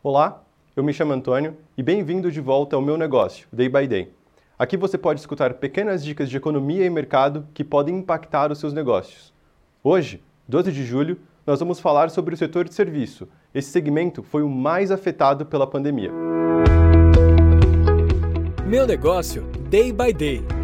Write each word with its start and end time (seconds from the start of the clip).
Olá, 0.00 0.44
eu 0.76 0.84
me 0.84 0.92
chamo 0.92 1.12
Antônio 1.12 1.56
e 1.76 1.82
bem-vindo 1.82 2.30
de 2.30 2.40
volta 2.40 2.76
ao 2.76 2.82
meu 2.82 2.96
negócio, 2.96 3.48
Day 3.52 3.68
by 3.68 3.84
Day. 3.88 4.12
Aqui 4.56 4.76
você 4.76 4.96
pode 4.96 5.18
escutar 5.18 5.54
pequenas 5.54 6.04
dicas 6.04 6.30
de 6.30 6.36
economia 6.36 6.86
e 6.86 6.90
mercado 6.90 7.48
que 7.52 7.64
podem 7.64 7.96
impactar 7.96 8.52
os 8.52 8.60
seus 8.60 8.72
negócios. 8.72 9.34
Hoje, 9.82 10.22
12 10.46 10.70
de 10.70 10.84
julho, 10.84 11.18
nós 11.44 11.58
vamos 11.58 11.80
falar 11.80 12.10
sobre 12.10 12.32
o 12.32 12.38
setor 12.38 12.68
de 12.68 12.74
serviço. 12.74 13.26
Esse 13.52 13.72
segmento 13.72 14.22
foi 14.22 14.44
o 14.44 14.48
mais 14.48 14.92
afetado 14.92 15.44
pela 15.44 15.66
pandemia. 15.66 16.12
Meu 18.64 18.86
negócio, 18.86 19.42
Day 19.68 19.92
by 19.92 20.12
Day. 20.12 20.57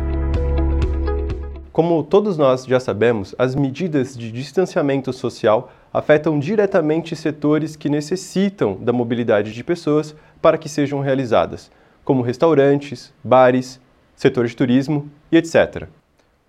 Como 1.75 2.05
todos 2.05 2.39
nós 2.39 2.65
já 2.65 2.79
sabemos, 2.79 3.35
as 3.37 3.57
medidas 3.57 4.17
de 4.17 4.31
distanciamento 4.31 5.13
social 5.13 5.73
afetam 5.93 6.39
diretamente 6.39 7.17
setores 7.17 7.75
que 7.75 7.89
necessitam 7.89 8.77
da 8.77 8.93
mobilidade 8.93 9.53
de 9.53 9.65
pessoas 9.65 10.15
para 10.41 10.57
que 10.57 10.69
sejam 10.69 11.01
realizadas, 11.01 11.73
como 12.05 12.23
restaurantes, 12.23 13.13
bares, 13.25 13.81
setor 14.15 14.46
de 14.46 14.55
turismo 14.55 15.11
e 15.32 15.37
etc. 15.37 15.89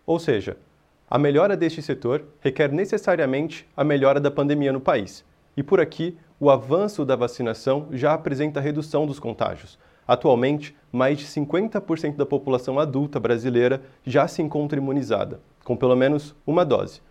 Ou 0.06 0.20
seja, 0.20 0.58
a 1.10 1.18
melhora 1.18 1.58
deste 1.58 1.82
setor 1.82 2.24
requer 2.40 2.72
necessariamente 2.72 3.68
a 3.76 3.84
melhora 3.84 4.20
da 4.20 4.30
pandemia 4.30 4.72
no 4.72 4.80
país. 4.80 5.26
E 5.58 5.64
por 5.64 5.82
aqui, 5.82 6.16
o 6.40 6.52
avanço 6.52 7.04
da 7.04 7.16
vacinação 7.16 7.88
já 7.92 8.14
apresenta 8.14 8.62
redução 8.62 9.08
dos 9.08 9.20
contágios. 9.20 9.80
Atualmente, 10.08 10.76
mais 10.92 11.18
de 11.18 11.26
50% 11.26 12.16
da 12.16 12.26
população 12.26 12.80
adulta 12.80 13.20
brasileira 13.20 13.82
já 14.06 14.28
se 14.28 14.42
encontra 14.42 14.80
imunizada, 14.80 15.40
com 15.64 15.76
pelo 15.76 15.96
menos 15.96 16.36
uma 16.46 16.64
dose, 16.64 17.02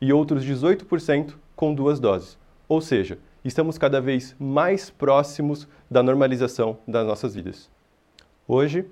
e 0.00 0.12
outros 0.12 0.44
18% 0.44 1.34
com 1.56 1.74
duas 1.74 1.98
doses. 1.98 2.38
Ou 2.68 2.80
seja, 2.80 3.18
estamos 3.44 3.78
cada 3.78 4.00
vez 4.00 4.36
mais 4.38 4.90
próximos 4.90 5.66
da 5.90 6.02
normalização 6.02 6.78
das 6.86 7.06
nossas 7.06 7.34
vidas. 7.34 7.70
Hoje, 8.46 8.86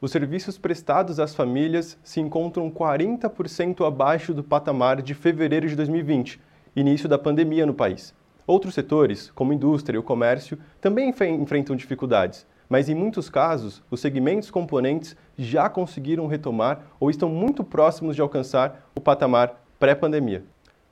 os 0.00 0.10
serviços 0.10 0.58
prestados 0.58 1.20
às 1.20 1.34
famílias 1.34 1.98
se 2.02 2.20
encontram 2.20 2.70
40% 2.70 3.86
abaixo 3.86 4.34
do 4.34 4.42
patamar 4.42 5.00
de 5.00 5.14
fevereiro 5.14 5.68
de 5.68 5.76
2020, 5.76 6.40
início 6.74 7.08
da 7.08 7.18
pandemia 7.18 7.66
no 7.66 7.74
país. 7.74 8.14
Outros 8.44 8.74
setores, 8.74 9.30
como 9.30 9.52
indústria 9.52 9.96
e 9.96 10.00
o 10.00 10.02
comércio, 10.02 10.58
também 10.80 11.12
enfrentam 11.40 11.76
dificuldades, 11.76 12.44
mas 12.72 12.88
em 12.88 12.94
muitos 12.94 13.28
casos, 13.28 13.82
os 13.90 14.00
segmentos 14.00 14.50
componentes 14.50 15.14
já 15.36 15.68
conseguiram 15.68 16.26
retomar 16.26 16.80
ou 16.98 17.10
estão 17.10 17.28
muito 17.28 17.62
próximos 17.62 18.16
de 18.16 18.22
alcançar 18.22 18.88
o 18.94 19.00
patamar 19.00 19.62
pré-pandemia. 19.78 20.42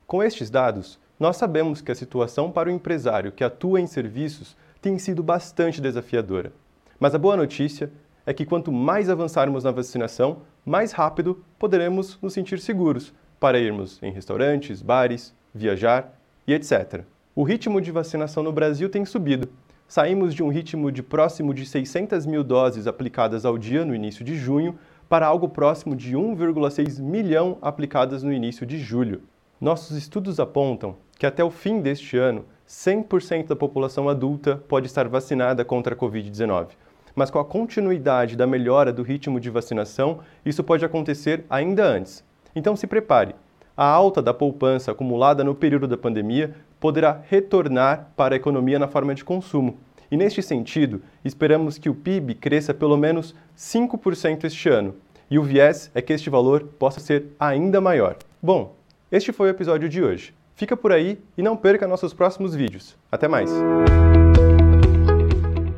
Com 0.05 0.21
estes 0.21 0.51
dados, 0.51 0.99
nós 1.19 1.37
sabemos 1.37 1.81
que 1.81 1.91
a 1.91 1.95
situação 1.95 2.51
para 2.51 2.69
o 2.69 2.71
empresário 2.71 3.31
que 3.31 3.43
atua 3.43 3.81
em 3.81 3.87
serviços 3.87 4.55
tem 4.79 4.99
sido 4.99 5.23
bastante 5.23 5.81
desafiadora. 5.81 6.53
Mas 6.99 7.15
a 7.15 7.17
boa 7.17 7.35
notícia 7.35 7.91
é 8.27 8.31
que 8.31 8.45
quanto 8.45 8.71
mais 8.71 9.09
avançarmos 9.09 9.63
na 9.63 9.71
vacinação, 9.71 10.43
mais 10.63 10.91
rápido 10.91 11.43
poderemos 11.57 12.19
nos 12.21 12.33
sentir 12.33 12.59
seguros 12.59 13.11
para 13.39 13.57
irmos 13.57 13.97
em 14.03 14.11
restaurantes, 14.11 14.83
bares, 14.83 15.33
viajar 15.51 16.13
e 16.45 16.53
etc. 16.53 17.05
O 17.35 17.41
ritmo 17.41 17.81
de 17.81 17.91
vacinação 17.91 18.43
no 18.43 18.51
Brasil 18.51 18.87
tem 18.87 19.03
subido. 19.03 19.49
Saímos 19.91 20.33
de 20.33 20.41
um 20.41 20.47
ritmo 20.47 20.89
de 20.89 21.03
próximo 21.03 21.53
de 21.53 21.65
600 21.65 22.25
mil 22.25 22.45
doses 22.45 22.87
aplicadas 22.87 23.43
ao 23.43 23.57
dia 23.57 23.83
no 23.83 23.93
início 23.93 24.23
de 24.23 24.37
junho 24.37 24.79
para 25.09 25.27
algo 25.27 25.49
próximo 25.49 25.97
de 25.97 26.15
1,6 26.15 27.01
milhão 27.01 27.57
aplicadas 27.61 28.23
no 28.23 28.31
início 28.31 28.65
de 28.65 28.77
julho. 28.79 29.23
Nossos 29.59 29.97
estudos 29.97 30.39
apontam 30.39 30.95
que 31.19 31.25
até 31.25 31.43
o 31.43 31.51
fim 31.51 31.81
deste 31.81 32.15
ano, 32.15 32.45
100% 32.65 33.47
da 33.47 33.55
população 33.57 34.07
adulta 34.07 34.63
pode 34.65 34.87
estar 34.87 35.09
vacinada 35.09 35.65
contra 35.65 35.93
a 35.93 35.97
Covid-19 35.97 36.67
mas 37.13 37.29
com 37.29 37.39
a 37.39 37.43
continuidade 37.43 38.37
da 38.37 38.47
melhora 38.47 38.93
do 38.93 39.03
ritmo 39.03 39.37
de 39.37 39.49
vacinação, 39.49 40.19
isso 40.45 40.63
pode 40.63 40.85
acontecer 40.85 41.43
ainda 41.49 41.83
antes. 41.83 42.23
Então 42.55 42.73
se 42.73 42.87
prepare. 42.87 43.35
A 43.75 43.85
alta 43.85 44.21
da 44.21 44.33
poupança 44.33 44.91
acumulada 44.91 45.43
no 45.43 45.55
período 45.55 45.87
da 45.87 45.97
pandemia 45.97 46.53
poderá 46.79 47.21
retornar 47.29 48.11
para 48.17 48.35
a 48.35 48.37
economia 48.37 48.77
na 48.77 48.87
forma 48.87 49.15
de 49.15 49.23
consumo. 49.23 49.77
E 50.11 50.17
neste 50.17 50.43
sentido, 50.43 51.01
esperamos 51.23 51.77
que 51.77 51.89
o 51.89 51.95
PIB 51.95 52.35
cresça 52.35 52.73
pelo 52.73 52.97
menos 52.97 53.33
5% 53.57 54.43
este 54.43 54.67
ano. 54.67 54.93
E 55.29 55.39
o 55.39 55.43
viés 55.43 55.89
é 55.95 56.01
que 56.01 56.11
este 56.11 56.29
valor 56.29 56.63
possa 56.77 56.99
ser 56.99 57.27
ainda 57.39 57.79
maior. 57.79 58.17
Bom, 58.43 58.75
este 59.09 59.31
foi 59.31 59.47
o 59.47 59.51
episódio 59.51 59.87
de 59.87 60.03
hoje. 60.03 60.33
Fica 60.53 60.75
por 60.75 60.91
aí 60.91 61.17
e 61.37 61.41
não 61.41 61.55
perca 61.55 61.87
nossos 61.87 62.13
próximos 62.13 62.53
vídeos. 62.53 62.97
Até 63.09 63.29
mais! 63.29 63.49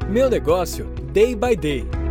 Meu 0.09 0.29
negócio 0.29 0.85
Day 1.13 1.35
by 1.35 1.55
Day. 1.55 2.02